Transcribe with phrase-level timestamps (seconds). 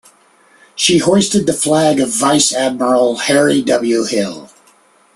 [0.75, 4.03] She hoisted the flag of Vice Admiral Harry W.
[4.05, 4.49] Hill.